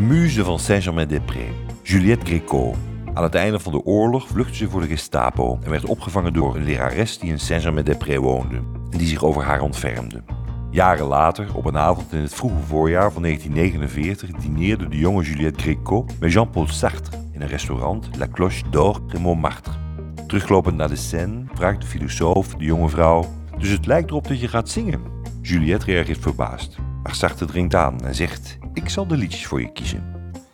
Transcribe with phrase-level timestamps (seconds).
[0.00, 1.50] De muze van Saint-Germain-des-Prés,
[1.82, 2.74] Juliette Gréco.
[3.14, 6.56] Aan het einde van de oorlog vluchtte ze voor de Gestapo en werd opgevangen door
[6.56, 8.56] een lerares die in Saint-Germain-des-Prés woonde
[8.90, 10.22] en die zich over haar ontfermde.
[10.70, 15.62] Jaren later, op een avond in het vroege voorjaar van 1949, dineerde de jonge Juliette
[15.62, 19.72] Gréco met Jean-Paul Sartre in een restaurant La Cloche d'Or in Montmartre.
[20.26, 23.24] Teruglopend naar de scène vraagt de filosoof de jonge vrouw:
[23.58, 25.00] Dus het lijkt erop dat je gaat zingen?
[25.42, 29.72] Juliette reageert verbaasd, maar Sartre dringt aan en zegt: Ik zal de liedjes voor je
[29.72, 30.02] kiezen.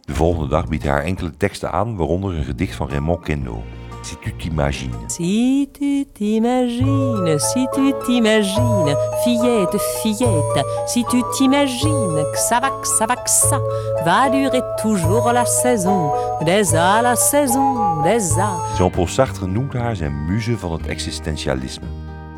[0.05, 3.59] De volgende dag biedt hij haar enkele teksten aan, waaronder een gedicht van Raymond Queneau.
[4.03, 5.15] Si tu t'imagines.
[5.15, 12.87] Si tu t'imagines, si tu t'imagines, fillette, fillette, si tu t'imagines que ça va, que
[12.87, 13.61] ça va, que ça
[14.05, 16.13] va durer toujours la saison
[16.45, 18.77] des A, la saison des A.
[18.77, 21.87] Jean-Paul Sartre noemt haar zijn muze van het existentialisme.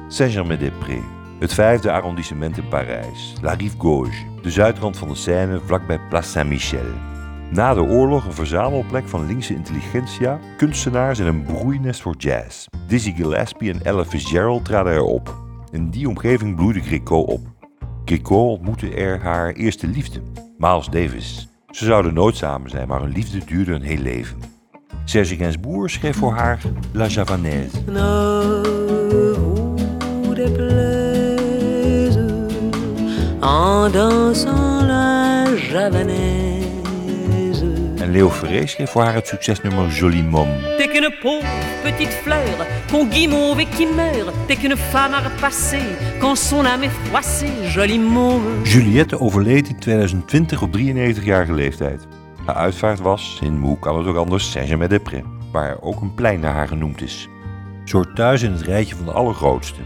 [0.09, 1.03] Saint-Germain-des-Prés,
[1.39, 6.31] het vijfde arrondissement in Parijs, La Rive Gauche, de zuidrand van de Seine vlakbij Place
[6.31, 6.87] Saint-Michel.
[7.51, 12.67] Na de oorlog een verzamelplek van linkse intelligentsia, kunstenaars en een broeinest voor jazz.
[12.87, 15.37] Dizzy Gillespie en Ella Fitzgerald traden erop.
[15.71, 17.41] In die omgeving bloeide Gréco op.
[18.05, 20.21] Gréco ontmoette er haar eerste liefde,
[20.59, 21.49] Miles Davis.
[21.71, 24.39] Ze zouden nooit samen zijn, maar hun liefde duurde een heel leven.
[25.05, 26.61] Serge Gainsbourg schreef voor haar
[26.93, 28.78] La Javanaise.
[33.49, 36.69] En dansant la javanaise.
[38.01, 40.49] En Leo Ferré schreef voor haar het succesnummer Jolie Mom.
[40.77, 41.47] T'es qu'une pauvre
[41.83, 44.35] petite fleur qu'on guimauve et qui meurt.
[44.47, 45.87] T'es qu'une femme à repasser
[46.21, 47.53] quand son âme est froissée.
[47.75, 48.01] Jolie.
[48.65, 52.07] Juliette overleed in 2020 op 93-jarige leeftijd.
[52.45, 56.55] Haar uitvaart was, in hoe kan het ook anders, Saint-Germain-des-Prés, waar ook een plein naar
[56.55, 57.29] haar genoemd is.
[57.85, 59.81] Ze hoort thuis in het rijtje van de allergrootste.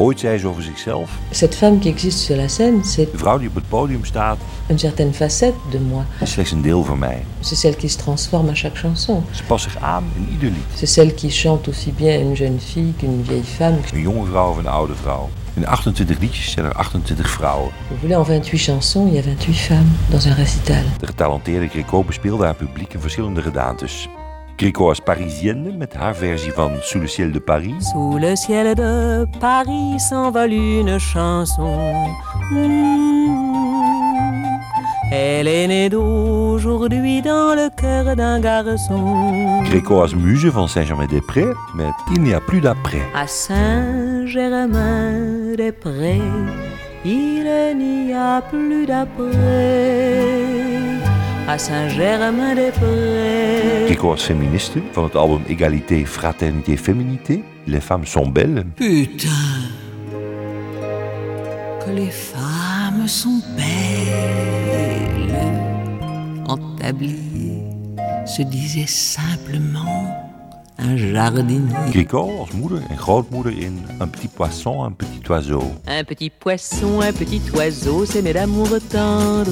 [0.00, 3.38] Ooit zei ze over zichzelf, Cette femme qui existe sur la scène, c'est de vrouw
[3.38, 4.38] die op het podium staat,
[4.70, 6.02] une certaine facette de moi.
[6.20, 7.24] is slechts een deel van mij.
[7.40, 9.24] C'est celle qui se transforme à chaque chanson.
[9.30, 10.64] Ze past zich aan in ieder lied.
[10.74, 13.78] C'est celle qui chante aussi bien une jeune fille qu'une vieille femme.
[13.92, 15.28] Een jonge vrouw of een oude vrouw.
[15.54, 17.70] In 28 liedjes zijn er 28 vrouwen.
[17.88, 20.82] Vous voulez, en 28 chansons, il y a 28 femmes dans un récital.
[20.98, 24.08] De getalenteerde Gréco bespeelde haar publiek in verschillende gedaantes.
[24.58, 27.74] Gréco als Parisienne met haar versie van Sous le ciel de Paris.
[27.78, 31.78] Sous le ciel de Paris s'envole une chanson.
[32.50, 33.46] Mm.
[35.12, 39.62] Elle est née d'aujourd'hui dans le cœur d'un garçon.
[39.62, 43.02] Gréco als muze van Saint-Germain-des-Prés met Il n'y a plus d'après.
[43.14, 46.20] À Saint-Germain-des-Prés,
[47.04, 50.67] il n'y a plus d'après.
[51.48, 53.86] À Saint-Germain-des-Prés.
[53.86, 57.44] Gréco als feministe van het album Égalité, Fraternité, Féminité.
[57.64, 58.66] Les femmes sont belles.
[58.74, 59.28] Putain,
[61.80, 65.34] que les femmes sont belles.
[66.46, 67.62] En tablier
[68.26, 70.27] se disait simplement
[70.78, 71.90] un jardinier.
[71.90, 75.62] Gréco als moeder en grootmoeder in Un petit poisson, un petit oiseau.
[75.86, 79.50] Un petit poisson, un petit oiseau, s'aimer d'amour tendre.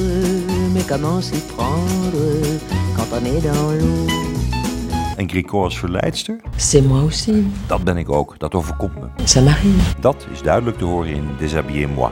[0.73, 2.19] Mais comment s'y prendre
[2.97, 4.07] quand on est dans l'eau?
[5.19, 6.37] En Gréco als verleidster?
[6.57, 7.47] C'est moi aussi.
[7.67, 9.25] Dat ben ik ook, dat overkomt me.
[9.25, 10.01] Ça m'arrive.
[10.01, 12.11] Dat is duidelijk te horen in Déshabillez-moi.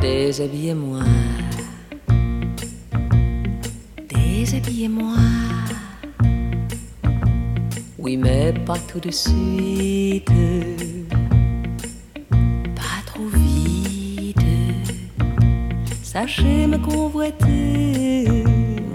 [0.00, 1.02] Déshabillez-moi.
[4.54, 5.16] Déshabillez-moi.
[7.98, 10.30] Oui, mais pas tout de suite.
[12.76, 14.46] Pas trop vite.
[16.04, 18.28] Sachez me convoiter.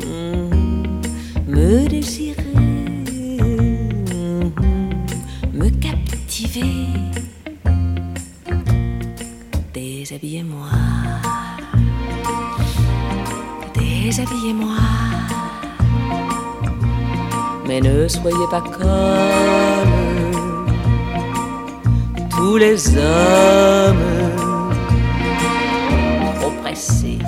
[0.05, 1.01] Mhm.
[1.45, 2.41] Me désirer.
[4.15, 4.53] Mhm.
[5.53, 6.87] Me captiver.
[9.73, 10.69] Déshabillez-moi.
[13.75, 15.18] Déshabillez-moi.
[17.69, 19.91] Mais ne soyez pas comme
[22.31, 24.09] tous les hommes
[26.39, 27.19] trop pressés.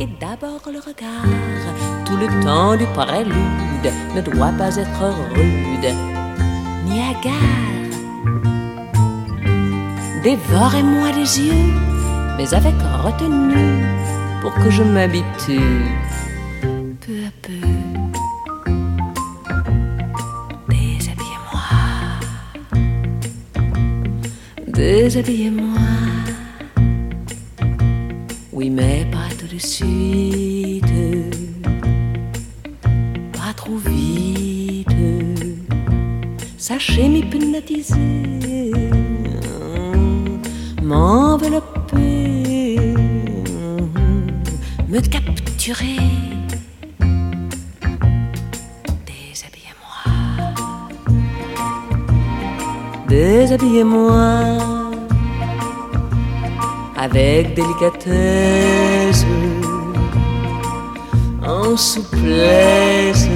[0.00, 1.30] Et d'abord le regard,
[2.04, 5.94] tout le temps du prélude, ne doit pas être rude
[6.86, 7.92] ni hagard.
[10.24, 11.72] Dévorez-moi des yeux,
[12.36, 12.74] mais avec
[13.04, 13.84] retenue,
[14.42, 15.84] pour que je m'habitue
[17.06, 17.63] peu à peu.
[24.74, 25.78] Déshabillez-moi.
[28.52, 30.84] Oui, mais pas tout de suite,
[33.32, 34.88] pas trop vite.
[36.56, 38.72] Sachez m'hypnotiser,
[40.82, 42.78] m'envelopper,
[44.88, 46.33] me capturer.
[53.56, 54.58] Déshabillez-moi
[56.96, 59.24] avec délicatesse,
[61.46, 63.28] en souplesse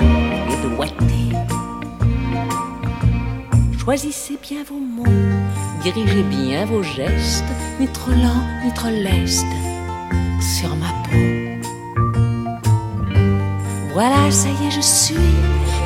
[0.00, 1.36] et doigté.
[3.78, 5.04] Choisissez bien vos mots,
[5.82, 7.44] dirigez bien vos gestes,
[7.78, 9.46] ni trop lent, ni trop leste,
[10.40, 11.18] sur ma peau.
[13.92, 15.16] Voilà, ça y est, je suis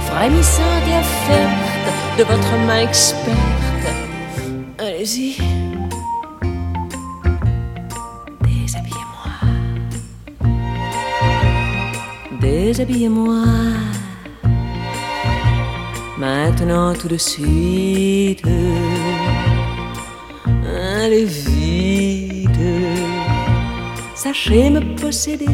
[0.06, 1.73] frémissante et offerte
[2.18, 3.86] de votre main experte.
[4.78, 5.36] Allez-y.
[8.42, 9.32] Déshabillez-moi.
[12.40, 13.44] Déshabillez-moi.
[16.18, 18.46] Maintenant tout de suite.
[21.04, 22.50] Allez vite.
[24.14, 25.48] Sachez me posséder.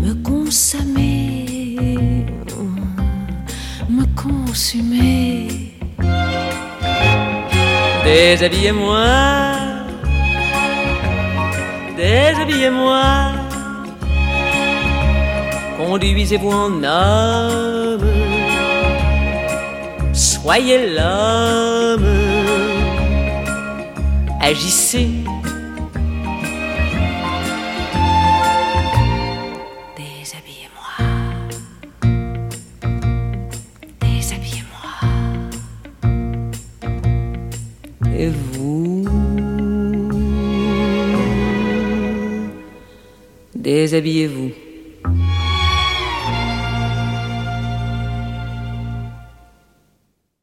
[0.00, 1.07] Me consommer.
[8.04, 9.04] Déshabillez-moi,
[11.96, 13.32] déshabillez-moi,
[15.76, 18.06] conduisez-vous en homme,
[20.14, 22.06] soyez l'homme,
[24.40, 25.10] agissez.
[38.16, 39.04] Et vous
[43.54, 44.67] Déshabillez-vous.